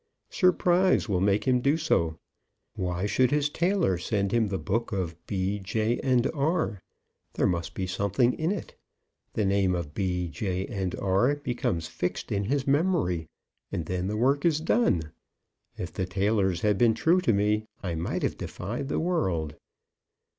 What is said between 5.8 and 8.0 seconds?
and R.? There must be